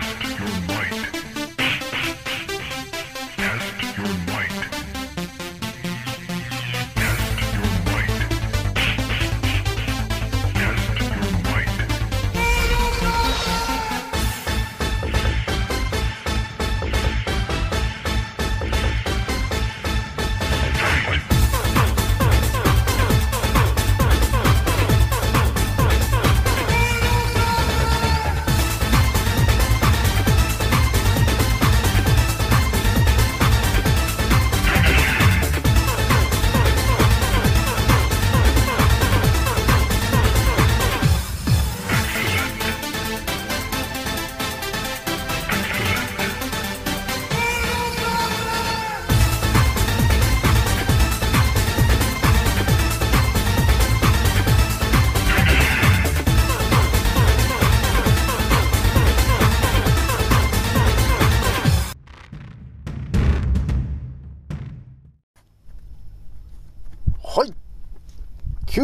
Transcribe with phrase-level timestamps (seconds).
[0.00, 1.33] Test your might.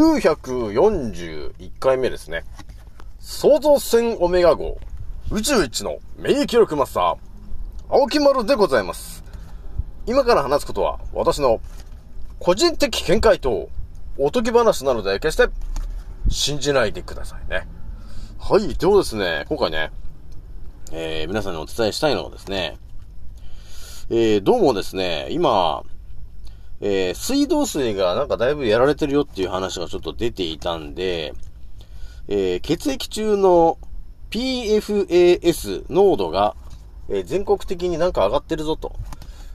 [0.01, 2.45] 941回目ですね。
[3.19, 4.79] 創造船オメガ号、
[5.31, 7.17] 宇宙一の免疫力マスター、
[7.91, 9.23] 青木丸でございます。
[10.07, 11.61] 今から話すことは、私の
[12.39, 13.69] 個人的見解と、
[14.17, 15.53] おとぎ話なので、決して
[16.31, 17.69] 信じないでくださいね。
[18.39, 19.92] はい、ではですね、今回ね、
[20.92, 22.79] えー、皆さんにお伝えしたいのはですね、
[24.09, 25.83] えー、どうもですね、今、
[26.81, 31.34] えー、水道水がなんかだいぶやられてるよっていう話がちょっと出ていたんで、
[32.28, 33.78] えー、血液中の
[34.31, 36.56] PFAS 濃度が、
[37.08, 38.95] え、全国的になんか上がってるぞと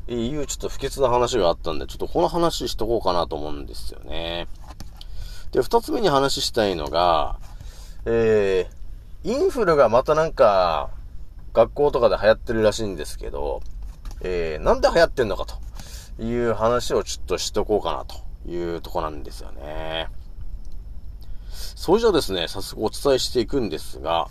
[0.07, 4.47] いうちょっと不潔な話があったんで、ちょっとこの話しとこうかなと思うんですよね。
[5.51, 7.39] で、二つ目に話したいのが、
[8.05, 10.89] えー、インフルがまたなんか、
[11.53, 13.61] 学校とかで流行ってるらしいんですけど、
[14.21, 15.64] えー、なんで流行ってんのかと。
[16.19, 20.07] いう話をちょっとしとこうかなというとこなんですよね。
[21.49, 24.27] それじゃあですね、早速お伝えしていくんですが、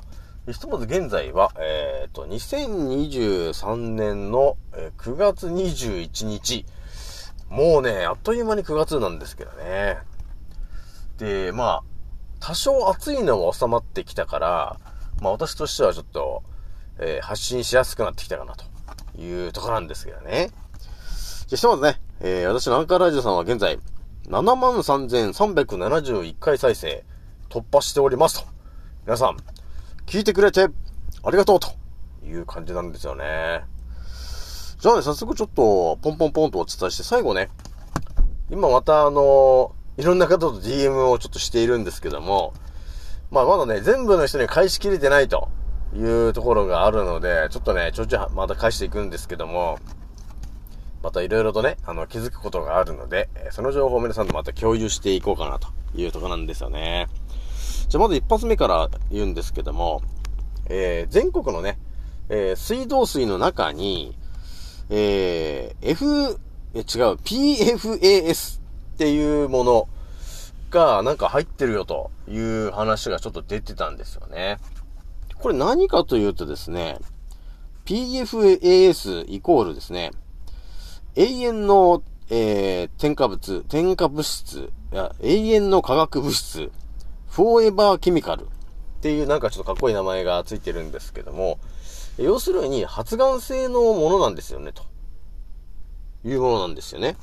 [0.51, 4.57] ひとまず現在は、えっ、ー、と、2023年の
[4.99, 6.67] 9月21日。
[7.49, 9.99] もうね、あっという間に9月なんですけどね。
[11.19, 11.83] で、まあ、
[12.41, 14.81] 多少暑いのは収まってきたから、
[15.23, 16.43] まあ私としてはちょっと、
[16.99, 18.67] えー、発信しやすくなってきたかなと
[19.19, 20.51] いうところなんですけどね。
[21.47, 23.79] じゃ、ひとまずね、えー、私のアンカーラジオさんは現在、
[24.29, 27.05] 73,371回再生
[27.51, 28.47] 突破しておりますと。
[29.05, 29.37] 皆さん、
[30.07, 30.69] 聞いてくれて
[31.23, 31.69] ありがとうと
[32.27, 33.63] いう感じなんですよね。
[34.79, 37.51] じゃあね、早速ちょっと、ポンポンポンとお伝えして、最後ね、
[38.51, 42.55] 今またあのいろんな方と DM をちょっとしているんですけども、
[43.31, 45.51] まあまだね、全部の人に返しきれてないと
[45.95, 49.79] いうところがあるので、ちょっとね、ちょいちょいまた返していくんですけども、
[51.05, 57.09] また色々とね、あの、気づくことがあるので、その情報を皆さんとまた共有していこうかなというとこなんですよね。
[57.91, 60.01] じゃ、まず一発目から言うんですけども、
[60.65, 61.79] えー、全国のね、
[62.31, 64.17] えー、水道水の中に、
[64.89, 66.41] えー、F、
[66.73, 66.85] え、違う、
[67.17, 68.61] PFAS
[68.95, 69.89] っていうもの
[70.71, 74.57] がなんか入ってるよという話がちょっと出てたんですよね。
[75.39, 76.97] これ何かというとですね、
[77.85, 80.11] PFAS イコールですね、
[81.17, 86.73] 永遠の、えー、添加物、添加物質、や永遠の化学物質、
[87.29, 88.47] フォーエバーケミカルっ
[89.01, 91.59] ていうなんかちょっとかっこいい名前がついてるんですけども、
[92.19, 94.85] 要するに発がん性のものなんですよね、と
[96.25, 97.17] いうものなんですよね。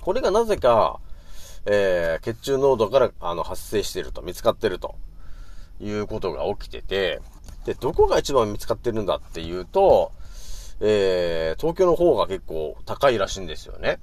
[0.00, 1.00] これがなぜか、
[1.66, 4.96] えー、血中濃度からあの発生していると、見つかってると
[5.80, 7.20] いうことが起きてて、
[7.64, 10.12] で、どこが一番見つかってるんだっていうと、
[10.80, 13.98] えー、東京の方が結構高いらしいんですよね。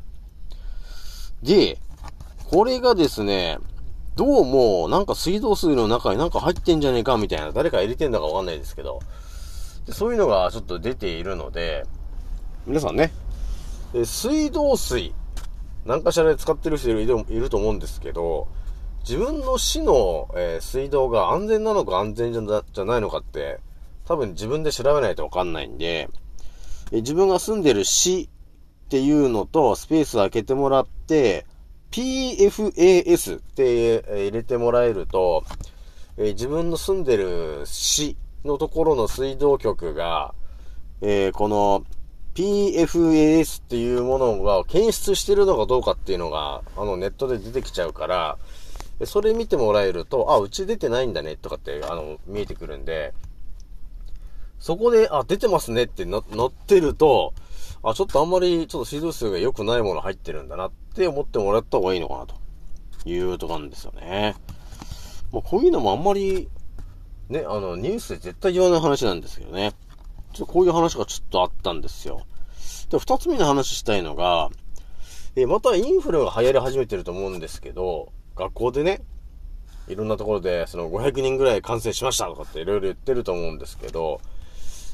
[1.43, 1.79] で、
[2.49, 3.57] これがですね、
[4.15, 8.99] どうも、なんか水道水の中になんか入ってんじゃねえかみたいな、誰か入れてんだかわかんないですけど、
[9.85, 11.85] でそういうのがちょっと出ているので、
[12.67, 13.11] 皆さんね、
[14.05, 15.15] 水道水、
[15.85, 18.47] 何かしらで使ってる人いるいると思うんですけど、
[19.01, 23.59] 自分の市の、えー、水道が安全なのか安全じゃじゃないのかって、
[24.05, 26.09] 多分自分で調べないとわかんないんで、
[26.91, 28.29] え自分が住んでる市
[28.85, 31.45] っていうのとスペースを開けてもらって、
[31.91, 35.43] PFAS って入れてもらえると、
[36.17, 40.33] え自分の住んでる市のところの水道局が、
[41.01, 41.85] え、この
[42.35, 48.37] PFAS っていうものが検出してるのかどうかっていうのが、あのネットで出てきちゃうから、
[49.05, 53.13] それ見てもらえると、あ、うち出てないんだねとかって、あの、見えてくるんで、
[54.61, 57.33] そこで、あ、出てますねってな、乗ってると、
[57.81, 62.35] あ、ちょっとあんまり、ちょっと指導数が良くないもの入ってるんだなって思ってもらった方がいいのかな、と
[63.09, 64.35] いうとこなんですよね。
[65.31, 66.47] まあ、こういうのもあんまり、
[67.29, 69.73] ね、あの、ニュースで絶対言わない話なんですけどね。
[70.33, 72.27] ちょっとこういう話がちょっとあったんですよ。
[72.91, 74.49] で、二つ目の話したいのが、
[75.35, 79.01] えまたインフルが流行り始めてると思うんですけど、学校でね、
[79.87, 84.21] いろんなところで、その500人ぐらい感染しましたとかっていろいろ言ってると思うんですけど、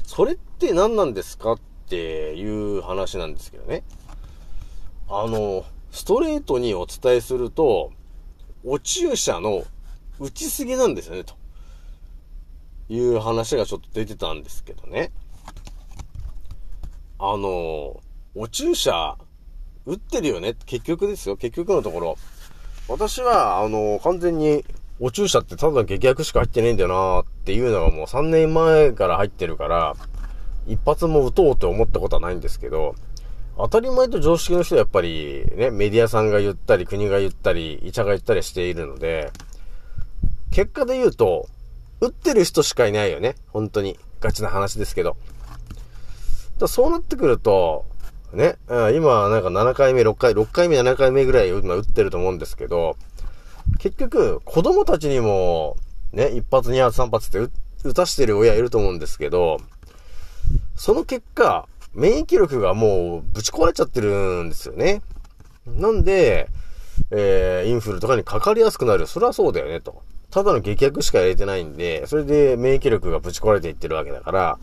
[0.08, 1.60] それって何なんですかっ
[1.90, 3.84] ていう話なんですけどね。
[5.06, 7.92] あの、ストレートにお伝えすると、
[8.64, 9.64] お注射の
[10.18, 11.34] 打ちすぎなんですよね、と
[12.88, 15.12] いう話がちょっと出てたんですけどね。
[17.18, 18.00] あの、
[18.34, 19.18] お注射、
[19.84, 21.36] 打ってるよね結局ですよ。
[21.36, 22.16] 結局のところ。
[22.88, 24.64] 私は、あの、完全に、
[25.00, 29.94] お注射ってただ劇薬しか入ってねえんだよなっていうのがもう3年前から入ってるから、
[30.66, 32.94] 一発も打とうと思ったことはないんですけど、
[33.56, 39.32] 当たり前と常識の人はやっぱりね、メディアさんが言ったり、国が言ったり、医者が言ったりしているので、
[40.50, 41.48] 結果で言うと、
[42.00, 43.34] 打ってる人しかいないよね。
[43.48, 43.98] 本当に。
[44.20, 45.16] ガチな話ですけど。
[46.58, 47.84] だそうなってくると、
[48.32, 52.96] ね、今なんか7回目、6回、6回目、7回目ぐらい今打ってると思うんですけど、
[53.78, 55.76] 結局、子供たちにも、
[56.12, 57.50] ね、一発、二発、三発って
[57.84, 59.58] 打たしてる親いると思うんですけど、
[60.74, 65.02] その結果、免疫力がもうぶち壊れちゃってるんですよね。
[65.66, 66.48] なんで、
[67.10, 69.06] えー、インフルとかにかかりやすくなる。
[69.06, 70.02] それはそうだよね、と。
[70.30, 74.58] ただの劇薬しか入れてないんで、それで免疫力がぶち壊れていってるわけだから、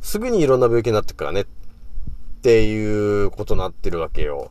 [0.00, 1.46] すぐにいろんな病気になってくからね、っ
[2.42, 4.50] ていうことになってるわけよ。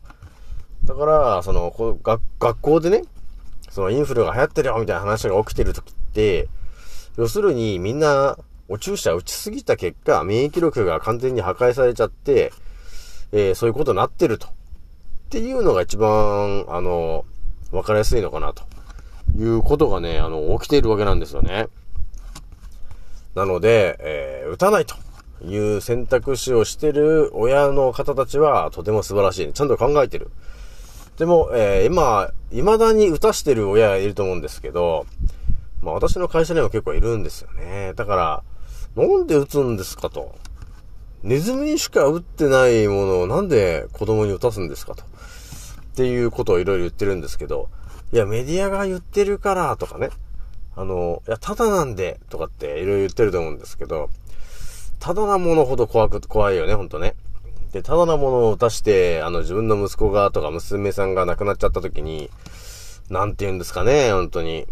[0.84, 1.72] だから、その、
[2.02, 3.04] 学学校でね、
[3.72, 6.46] そのインフルが流行ってるよみたいな話が起きてる時って、
[7.16, 8.36] 要するにみんな
[8.68, 12.52] お注射打ちすぎた結果、免疫力が完全に破壊されちゃって、
[13.32, 14.48] えー、そういうことになってると。
[14.48, 14.50] っ
[15.30, 17.24] ていうのが一番、あの、
[17.70, 18.64] わかりやすいのかなと。
[19.38, 21.68] いうことがね、あの、起きているわけなんですよね。
[23.34, 24.94] なので、えー、打たないと
[25.46, 29.52] いう選択肢をしてる親の方たちはとても素晴らしい。
[29.54, 30.30] ちゃんと考えてる。
[31.18, 35.06] でも、えー、今、未だに打たしてる親がいると思うんですけど、
[35.82, 37.92] まあ私の会社にも結構いるんですよね。
[37.94, 38.16] だか
[38.96, 40.34] ら、なんで打つんですかと。
[41.22, 45.04] ネズミにしか打ってないものをなんで子供に打たすんですかと。
[45.04, 45.06] っ
[45.94, 47.68] ていうことをいろいろ言ってるんですけど、
[48.12, 50.10] いや、メディアが言ってるからとかね。
[50.74, 54.08] あの、いや、ただなんでとかっていろいろ言ってると思うんですけど、
[54.98, 57.14] ただなものほど怖く、怖いよね、ほんとね。
[57.72, 62.30] で、ただなものを打たして、あの、自分の息子がとか娘さんが亡くなっちゃった時に、
[63.10, 64.66] なんて言うんですかね、本当に。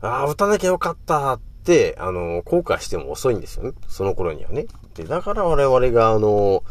[0.00, 3.72] ああ、打たなきゃよかったって、あの、後悔しても遅いんですよね。
[3.88, 4.66] その頃にはね。
[4.94, 6.62] で、だから我々が、あの、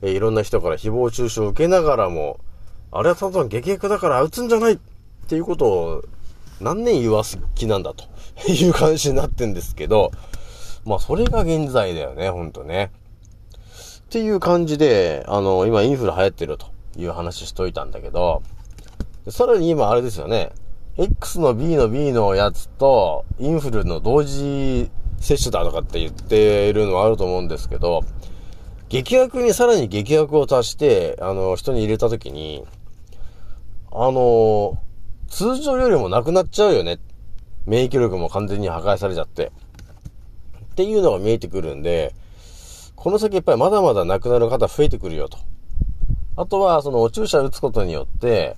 [0.00, 2.40] えいろんな人から誹謗中傷を受けながらも、
[2.90, 4.78] あれはただの激薬だから打つんじゃないっ
[5.28, 6.04] ていうことを
[6.60, 8.04] 何年言わす気なんだと
[8.50, 10.10] いう感じになってんですけど、
[10.84, 12.90] まあそれが現在だよね、ほんとね。
[14.08, 18.42] っていう感じで、あの、今インフル流行ってるという話しといたんだけど、
[19.28, 20.50] さらに今あれですよね。
[20.96, 28.02] X の B の B のやつと、インフルの同時接種だとかって言っているのはあると思うんですけど、
[28.88, 32.64] 劇薬にさらに劇薬を足して、あの、人に入れたときに、
[33.92, 34.78] あの、
[35.28, 36.98] 通常よりもなくなっちゃうよね。
[37.66, 39.52] 免疫力も完全に破壊されちゃって。
[40.72, 42.14] っていうのが見えてくるんで、
[42.98, 45.38] この先やっぱりまだまだ亡くなる方増えてくるよと。
[46.36, 48.56] あとは、そのお注射打つことによって、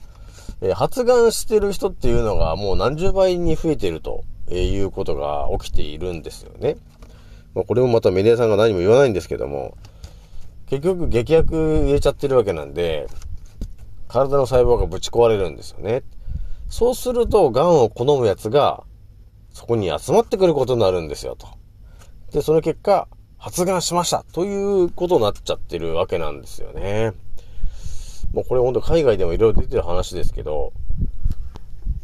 [0.62, 6.76] え発がんしてる人っていうのがもう何十倍に増えてるとえいうことが起きているんですよね。
[7.54, 9.76] まあ、これもまたメディアさんが何も言わないんですけども、
[10.68, 13.08] 結局劇薬入れちゃってるわけなんで、
[14.08, 16.02] 体の細胞がぶち壊れるんですよね。
[16.68, 18.84] そうすると、癌を好む奴が、
[19.52, 21.48] そこに集まってくることになるんですよ、と。
[22.32, 23.08] で、その結果、
[23.40, 27.12] 発がんしましたということになっちゃってるわけなんですよね。
[28.34, 30.74] もうこれほんと海外でもいろいろ出てる話ですけど、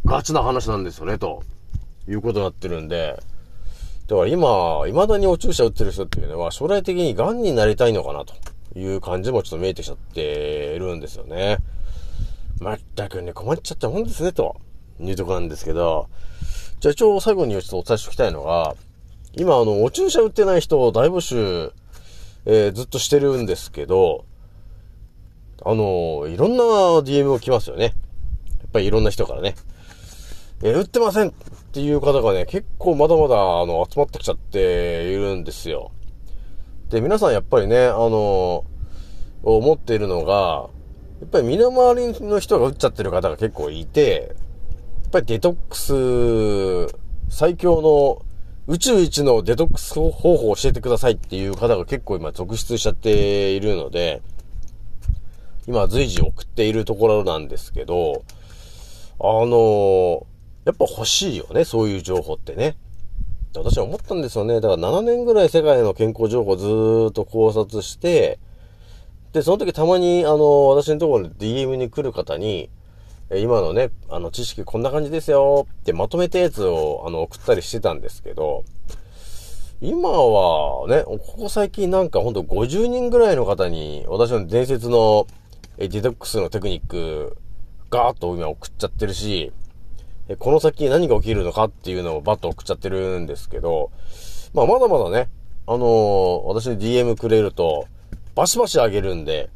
[0.07, 1.43] ガチな話なんですよね、と
[2.09, 3.23] いうことになってるんで、
[4.07, 8.35] だから今、未だにお注射打ってる人っていうのは将来的に癌になりたいのかなと
[8.79, 11.59] いう感じもちょっと見えてきちゃってるんですよね。
[12.61, 14.57] まったくね、困っちゃったもんですね、と
[15.01, 16.09] いうとこなんですけど、
[16.81, 18.75] じゃあ一応最後にちょっとお伝えしておきたいのが、
[19.37, 21.73] 今あの、お注射打ってない人を大募集、
[22.47, 24.25] えー、ずっとしてるんですけど、
[25.65, 27.85] あの、いろんな DM を来ますよね。
[27.85, 29.55] やっぱりいろんな人からね。
[30.63, 31.33] えー、打ってませんっ
[31.73, 35.93] ていう方がね、結構まだまだ、あの、集まってきちゃっているんですよ。
[36.89, 38.65] で、皆さんやっぱりね、あの
[39.43, 40.69] 思っているのが、
[41.21, 44.35] やっぱり身の回りの人が打っちゃってる方が結構いて、
[45.03, 46.97] やっぱりデトックス、
[47.29, 48.25] 最強の
[48.69, 54.23] 宇宙一のデトックス方法を教えてくださいっていう方が結構今続出しちゃっているので、
[55.69, 58.25] 今随時送っているところなんですけど、
[59.21, 60.27] あの
[60.65, 62.77] やっぱ欲しいよね、そういう情報ってね。
[63.55, 64.61] 私は思ったんですよね。
[64.61, 68.41] だから7年ぐらい世界の健康情報ずーっと考察して、
[69.33, 72.69] で、その時たまに、あの、私のところで DM に来る方に、
[73.35, 78.65] 今のね、あの、知識こんな感じですよってまとめたやつを、あの、送ったりしてたんですけど、
[79.81, 85.27] 今はね、ここ最近なんかほんと50人ぐらいの方に、私の伝説の
[85.79, 87.37] ディトックスのテクニック、
[87.91, 89.53] ガーッと今送っちゃってるし、
[90.39, 93.91] この先何が起きるのかっていうのをバッと送っちゃってるんですけど、
[94.55, 95.29] まあまだまだね、
[95.67, 97.87] あのー、私に DM くれると、
[98.35, 99.51] バシバシあげるんで、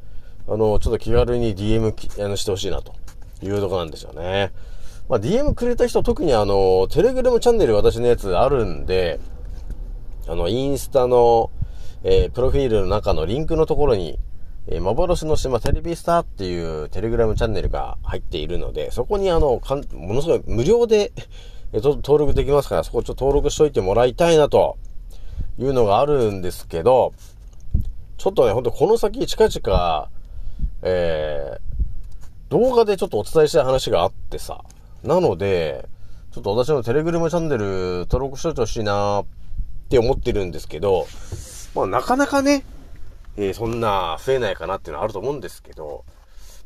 [0.47, 2.95] あのー、ちょっと気軽に DM あのしてほしいなと。
[3.47, 4.53] いうとこなんですよね。
[5.09, 9.19] まあ DM くれた人特にあの、テレグラムチャンネル私のやつあるんで、
[10.29, 11.51] あの、インスタの、
[12.05, 14.19] えー、プロフィールの中のリンクのところに、
[14.69, 21.13] えー、幻の島テレビスターっていうテレグラムチャンネルが入っているので、そこにあの、かんものすごい無料で、
[21.73, 24.79] えー、登録できますから、そこちょっと登録しといてもらいたいなと
[25.59, 27.13] いうのがあるんですけど、
[28.17, 30.11] ちょっとね、ほんとこの先近々、
[30.83, 31.70] えー、
[32.51, 34.65] 動画でちょっとお伝えしたい話があってさ、
[35.05, 35.89] なので、
[36.33, 39.25] ちょっと私のテレグラムチャンネル登録しといてほしいなっ
[39.89, 41.07] て思ってるんですけど、
[41.77, 42.65] まあなかなかね、
[43.37, 46.05] えー、そんな増えないかなっていうのはあると思うんですけど、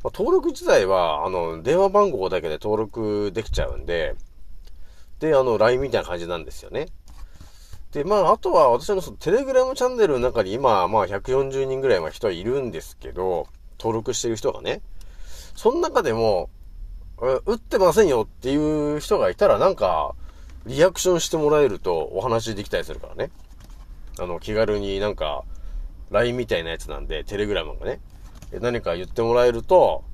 [0.03, 4.17] まあ、登録自体は、あの、電話番号だけで登録できちゃうんで、
[5.21, 6.89] で、あの、LINE みたいな感じなんですよね。
[7.93, 13.47] で、まあ、あとは私のそのテレグラムチャンネルの中に今、まあ、140人ぐらいは人いるんですけど、
[13.79, 14.81] 登録してる人がね。
[15.55, 16.51] その中でも、
[17.19, 20.15] 打ってませんよっていう人がいたら、なんか、
[20.67, 23.31] リアクションしてもらえるとお話できたりするからね。
[24.19, 25.45] あの、気軽になんか、
[26.11, 28.01] LINE みたいなやつなんで、テレグラムがね、
[28.61, 30.05] 何か言ってもらえると、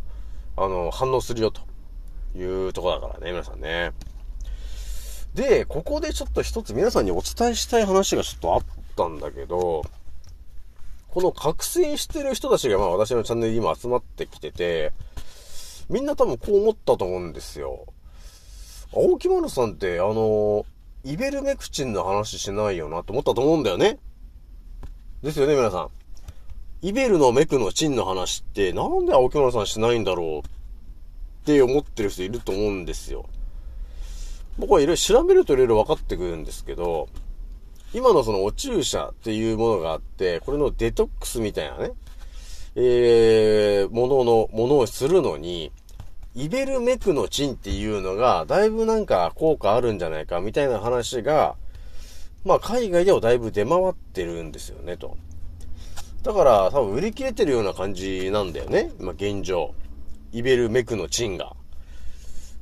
[0.57, 1.63] あの、反応するよと
[2.37, 3.93] いうとこだからね、皆さんね。
[5.35, 8.63] で、ここでちょっと一つ皆さんにお伝えしたい話がちょっとあっ
[8.97, 9.85] たんだけど、
[11.09, 14.93] この覚醒してる人たちがまあ私のチャンネルに今集まってきてて、
[15.91, 17.87] みんな多分こう思ったと思うんですよ。
[18.95, 20.65] 青木丸さんって、あの、
[21.03, 23.99] イベルメクチンの話しないよなって思ったと思うんだよね。
[25.25, 25.91] ですよね、皆さん。
[26.83, 30.51] イベルのメクのチンの話って、なんで青木村さんしないんだろうっ
[31.45, 33.27] て思ってる人いると思うんですよ。
[34.59, 37.09] 僕はいろいろ調べるといろいろ分かってくるんですけど、
[37.93, 41.91] 今のそのお注射っていうものがあって、これのデトックスみたいなね、
[42.77, 45.73] えー、ものの、ものをするのに、
[46.35, 51.57] イベルメクのチンっていうのが、だいぶなんか効果あるんじゃないかみたいな話が、
[52.45, 55.17] まあ海外ではだいぶ出回ってるんですよね、と。
[56.23, 59.75] だから多分売り切れてるような感じなんだよね、今現状。
[60.33, 61.57] イベルメクのチンが。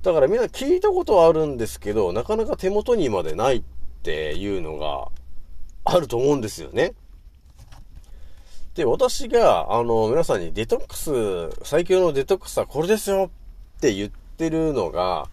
[0.02, 3.62] だからみんな聞いたことはあるんですけど、なかなか手元にまでないっ
[4.02, 5.08] ていうのが
[5.84, 6.94] あると思うんですよね。
[8.74, 13.30] で、私が、あの、皆さんにデトックス、最強のデトックスはこれですよ
[13.78, 15.28] って言ってるのが、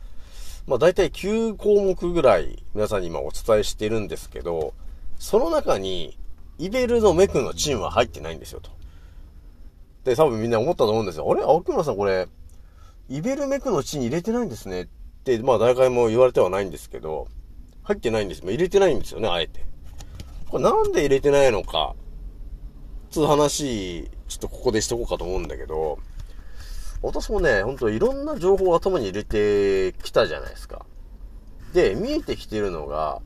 [0.68, 4.74] まあ大体9項目ぐらい皆さんに今お伝えしてるんですけど、
[5.18, 6.18] その中に、
[6.60, 8.70] イベルのメクのチンは入ってないんですよと。
[10.04, 11.30] で、多分みんな思ったと思うんですよ。
[11.30, 11.42] あれ？
[11.42, 12.28] 青木村さんこれ、
[13.10, 14.88] イベルメクのチン入れてないんですねっ
[15.24, 17.28] て、まあ誰回も言われてはないんですけど、
[17.84, 18.44] 入ってないんです。
[18.44, 19.66] 入れてないんですよね、あえて。
[20.50, 21.96] これなんで入れてないのか、
[23.10, 26.00] つう話、ちょっとここでしとこうかと思うんだけど、
[27.02, 30.86] 私もね、ほんといろんな情報を頭に入れてきたじゃないですか。
[31.74, 33.22] で、見えてきてるのが、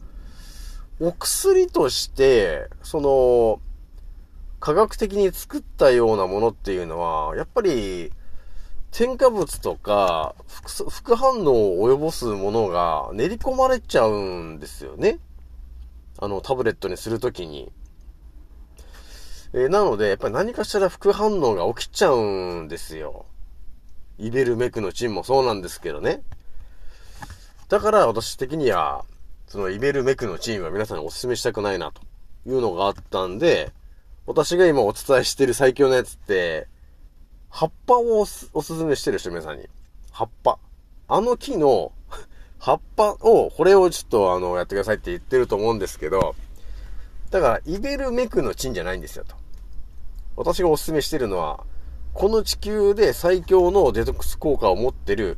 [1.00, 3.62] お薬として、その、
[4.60, 8.12] 科学的に作ったようなものっていうのは、やっぱり、
[8.92, 10.34] 添加物とか
[10.90, 15.20] 副反応を及ぼすものが練り込まれちゃうんですよね。
[16.18, 17.72] あの、タブレットにするときに。
[19.54, 23.26] えー、なので、やっぱり何かしたら副反応が起きちゃうんですよ。
[24.20, 26.22] イベルメクのチンもそうなんですけどね。
[27.70, 29.06] だから私的には、
[29.48, 32.02] そのイベルメクのチンは皆さんにお勧めしたくないなと
[32.46, 33.72] いうのがあったんで、
[34.28, 36.68] 私が今お伝えしてる最強のやつって、
[37.50, 39.68] 葉っぱをおすおすすめしてる人皆さんに。
[40.12, 40.60] 葉っぱ。
[41.08, 41.92] あの木の
[42.60, 46.36] 葉っぱを、これをちょっとあの、やってくださいって言ってると思うんですけど、
[47.32, 49.36] だから、イベルメクのチンじゃないんですよ、と。
[50.36, 51.64] 私がお勧めしてるのは、
[52.14, 55.38] この地球で最強のデトックス効果を持ってる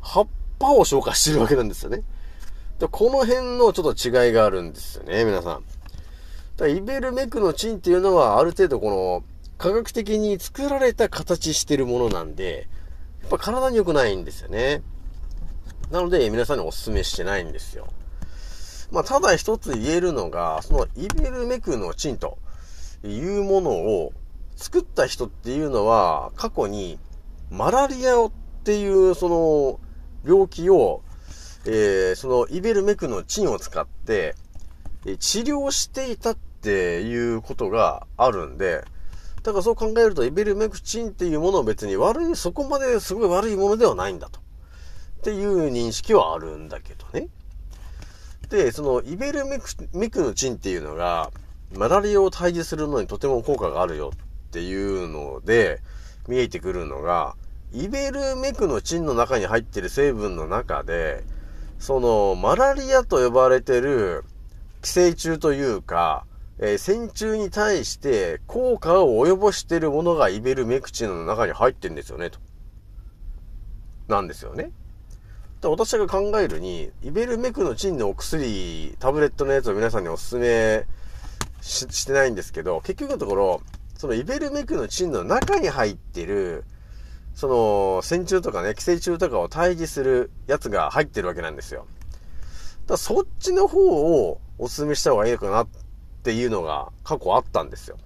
[0.00, 2.02] 葉っぱを消化してるわけなんですよね。
[2.78, 5.64] でこの辺のちょっと違いがあるんですよね、皆さん。
[6.56, 9.24] だイベルメクのチンっていうのは、ある程度この、
[9.58, 12.68] 科学的に作られた形してるものなんで、
[13.22, 14.82] やっぱ体に良くないんですよね。
[15.90, 17.88] なので、皆さんにお勧めしてないんですよ。
[18.90, 22.38] まあ、ただ一つ言えるのが、そのイベルメクのチンと
[23.04, 24.12] いうものを
[24.58, 26.98] 作った人っていうのは、過去に
[27.48, 28.32] マラリアっ
[28.64, 29.80] ていうその
[30.28, 31.02] 病気を、
[31.64, 34.34] えー、そのイベルメクのチンを使って、
[35.20, 38.84] 治療していたっていうことがあるんで、
[39.44, 44.40] だからそう考えるとイベルメクチンっていうものは別に悪い、そこまですごい悪いものではないんだと。
[44.40, 47.28] っていう認識はあるんだけどね。
[48.50, 51.30] で、そのイベルメクメクのチンっていうのが、
[51.76, 54.10] マラリアを退治するのにとても効果があるよ
[54.48, 55.80] っていうので、
[56.26, 57.36] 見えてくるのが、
[57.72, 61.22] イベルメクのチンの中に入ってる成分の中で、
[61.78, 64.24] その、マラリアと呼ばれてる
[64.82, 66.24] 寄生虫というか、
[66.58, 72.40] えー、線虫に対して効果を及ぼしてるものがイベルメクチンの中に入ってんですよね、と。
[74.08, 74.72] なんですよね。
[75.60, 80.86] で私が考えるに、イベルメクのチンのお薬、タブレットのやつを皆さんにお勧め
[81.60, 83.60] してないんですけど、結局のところ、
[83.98, 86.64] そのイベルメクのチンの中に入ってる、
[87.34, 91.84] その、線虫とかね、寄生虫とかを退治するやつが入ってるわけなんですよ。
[92.86, 93.80] だそっちの方
[94.28, 95.68] をお勧めした方がいいのかなっ
[96.22, 97.98] ていうのが過去あったんですよ。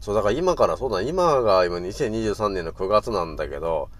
[0.00, 3.90] そう、だから今からそうだ、今が今2023年の9月なんだけど、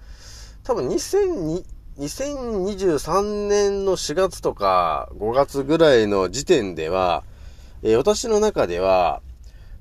[0.62, 1.64] 多分2002、
[1.99, 7.24] 2023年の4月とか5月ぐらいの時点では、
[7.83, 9.22] えー、私の中では、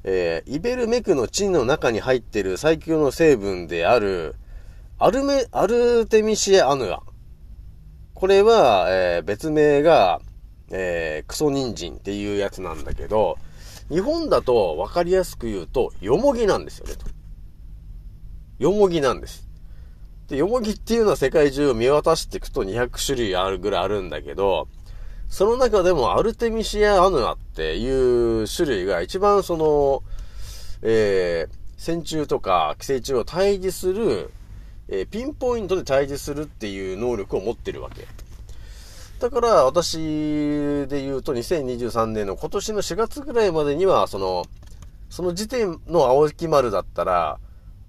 [0.10, 4.36] えー、イベルメクのチンの中に入ってる最強の成分である、
[4.98, 7.02] アルメ、アルテミシアアヌア。
[8.14, 10.22] これは、えー、別名が、
[10.72, 13.38] えー、クソニンジンっていうやつなんだけど、
[13.90, 17.06] 日本だと分かりやすく言うと、ヨモギなんですよね、と。
[18.60, 19.46] ヨモギなんです。
[20.30, 24.70] で、ヨモギっていうのは世界中を見渡していくと200種類あるぐらいあるんだけど、
[25.30, 30.04] その中でもアルテミシア・アヌアっていう種類が一番その、
[30.82, 34.32] えー、線虫とか寄生虫を退治する、
[34.88, 38.08] えー、ピンポイントで退治するっていう能力を持ってるわけ。
[39.20, 44.46] だから私で言うと2023年の今年の4月ぐらいまでには、その、
[45.10, 47.40] その時点の青木丸だったら、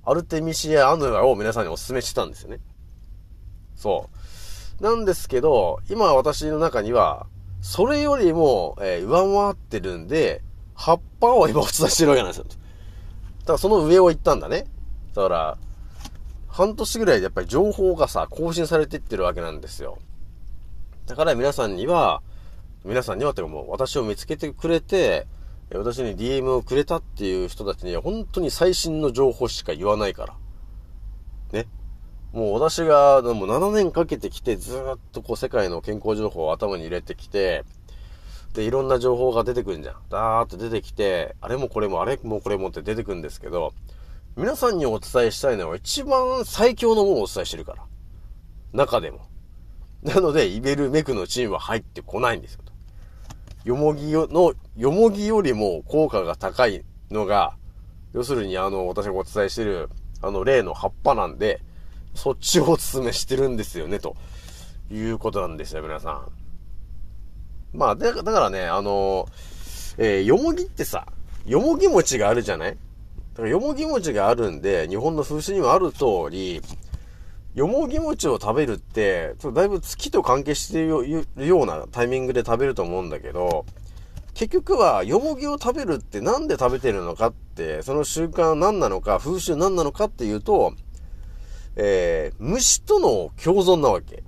[0.06, 2.60] アルテミシア・アヌアを皆さんにお勧めしてたんですよね。
[3.76, 4.17] そう。
[4.80, 7.26] なんですけど、今私の中には、
[7.60, 10.42] それよりも、えー、上回ってるんで、
[10.74, 12.44] 葉っぱを今お伝えしてるわけなんですよ。
[12.44, 14.66] だからその上を行ったんだね。
[15.14, 15.58] だから、
[16.48, 19.98] 半年ぐらいでやっぱり情報がさ、更新されていってるわけなんですよ。
[21.06, 22.22] だから皆さんには、
[22.84, 25.26] 皆さんにはっていうかもう私を見つけてくれて、
[25.72, 30.34] 私に DM をくれたっていう人たちには本当に最新の情報しか言わないから。
[31.52, 31.66] ね。
[32.32, 37.64] もう私がもう7年かけてきてずっとこう世界の健康情報を頭に入れてきて、
[38.54, 39.96] で、いろんな情報が出てくるんじゃん。
[40.10, 43.72] ダーって出てきて、あれもこれもあれもこれもって出てくるんですけど、
[44.36, 47.84] 皆さんにお伝えしたいのは一番最強のものをお伝えしてるから。
[48.72, 49.20] 中でも。
[50.02, 52.60] なので、イベルメクのチームは入ってこないんですよ。
[53.64, 57.56] よもぎの、よもぎよりも効果が高いのが、
[58.14, 59.90] 要するにあの、私がお伝えしてる、
[60.22, 61.60] あの、例の葉っぱなんで、
[62.14, 64.16] そっちをお勧めしてるんですよね、と
[64.90, 67.76] いうことなんですよ、皆さん。
[67.76, 69.28] まあ、だだからね、あの、
[69.98, 71.06] えー、よもぎってさ、
[71.46, 72.70] よもぎ餅があるじゃない？
[72.72, 72.76] だ
[73.36, 76.60] からよもぎ餅があるんで、日本の風習にもある通り、
[77.54, 83.64] よもぎ餅を食べるって、ちょっとだいぶ月と関係しているようなタイミングで食べると思うんだけど、
[84.34, 90.74] 結局は、よもぎを食べるってなんで食べてるのかって、その習慣何なのか、風習何なのかっていうと、
[91.80, 94.24] えー、虫との共存なわけ。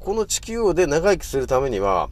[0.00, 2.10] この地球で長生きするためには、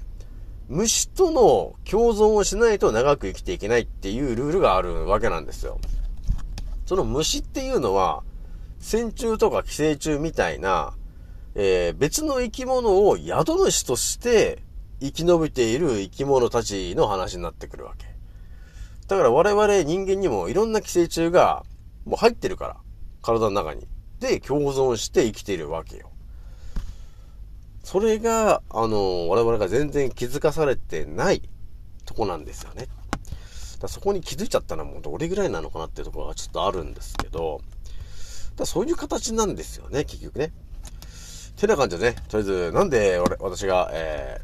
[0.68, 5.80] 虫との共存をしないと長く生きていけないっていうルールがあるわけなんですよ。
[6.86, 8.22] その虫っていうのは、
[8.78, 10.94] 線虫とか寄生虫みたいな、
[11.56, 14.62] えー、別の生き物を宿主として
[15.00, 18.06] 生き延びている生き物たちの話になってくるわけ。
[19.08, 21.64] だから我々人間にもいろんな寄生虫が
[22.04, 22.76] もう入ってるから、
[23.20, 23.88] 体の中に。
[24.20, 26.10] で、共存して生きているわけよ。
[27.84, 31.42] それが、あの、我々が全然気づかされてない
[32.04, 32.88] とこなんですよね。
[33.80, 37.60] だそこに気づいちゃったのはもうどれぐらいなのかなっていうところがちょっとあるんですけど、
[38.56, 40.52] だそういう形なんですよね、結局ね。
[41.56, 44.40] てな感じでね、とりあえず、なんで、私が、え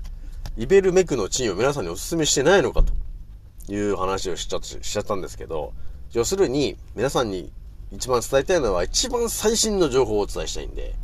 [0.56, 2.92] ー、イベルメクのチンを皆さんにお勧めしてないのかと
[3.72, 5.72] いう話をしちゃしちゃったんですけど、
[6.12, 7.52] 要するに、皆さんに
[7.92, 10.94] 一番伝えたいのは一番最新の情報をお伝えしたいんで、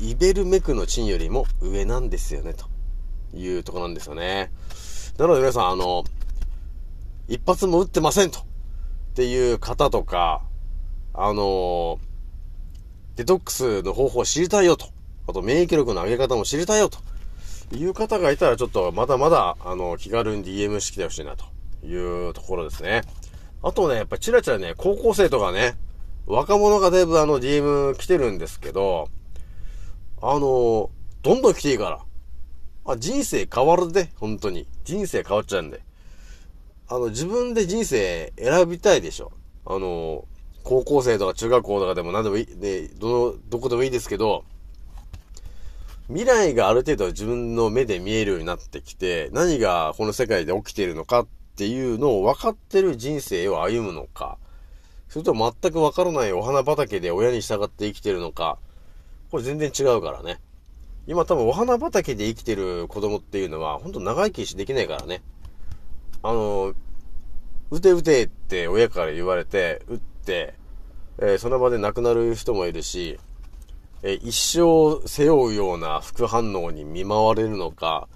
[0.00, 2.66] イベルメクのチンよりも上なんですよね、と
[3.36, 4.50] いうとこなんですよね。
[5.18, 6.04] なので皆さん、あの、
[7.28, 8.40] 一発も打ってませんと。
[8.40, 8.42] っ
[9.14, 10.42] ていう方とか、
[11.14, 12.00] あの
[13.14, 14.88] デトックスの方法を知りたいよと。
[15.28, 16.98] あと免疫力の上げ方も知りたいよと。
[17.72, 21.44] いう方がいたらちょっとまだまだ、あの、気軽に DM してきてほしいなと
[21.86, 23.02] いうところですね。
[23.64, 25.76] あとね、やっぱチラチラね、高校生とかね、
[26.26, 29.08] 若者がだいぶあの DM 来てるんですけど、
[30.20, 30.90] あの、
[31.22, 32.00] どんどん来ていいから。
[32.84, 34.66] あ、人生変わるで、本当に。
[34.84, 35.80] 人生変わっちゃうんで。
[36.88, 39.32] あの、自分で人生選びたいでしょ。
[39.64, 40.26] あの、
[40.62, 44.44] 高校生とか中学校とかでも何でもいい、で、ど、どこでもいいですけど、
[46.08, 54.38] 未来がある程度自分の目で見えるようになってきて、何がこの世界で起きているのかっていうのを分かってる人生を歩むのか、
[55.08, 58.58] それと全く分からないお花畑で親に従って生きてるのか、
[59.30, 60.40] これ全然違うからね。
[61.06, 65.22] 今多分お花畑で生きてる子供っていうのは、ほんと長生きしできないからね。
[66.22, 66.74] あの、
[67.70, 70.54] 打て打てって親から言われて、打って、
[71.18, 73.18] えー、その場で亡くなる人もいるし、
[74.02, 78.06] え一生背負うような副反応に見舞われるのか、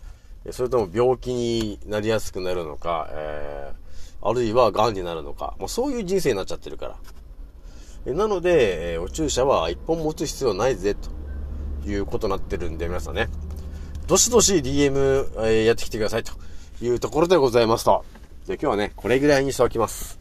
[0.50, 6.96] それとも病気になりやすくなるのか、えー、あるいは癌になるのか、もうそういう人生になっちゃってるから。
[8.06, 11.10] えなので、えお注射は一本持つ必要ないぜ、と
[11.88, 13.28] いうことになってるんで、皆さんね、
[14.06, 16.32] どしどし DM、えー、やってきてください、と
[16.82, 18.04] いうところでございますと。
[18.46, 20.18] で、今日はね、これぐらいにしておきます。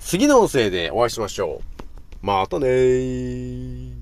[0.00, 1.62] 次の音声でお会いしましょ
[2.22, 2.26] う。
[2.26, 4.01] またねー。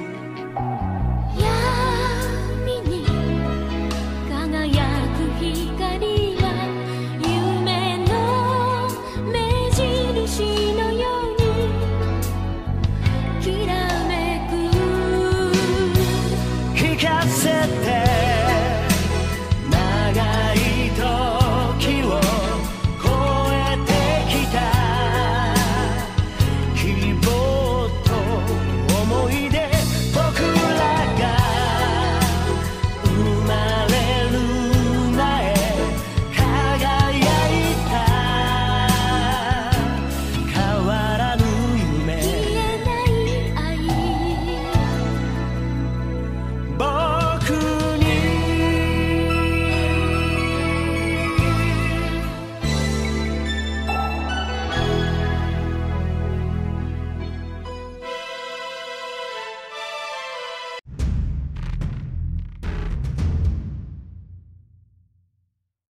[17.01, 17.50] can't say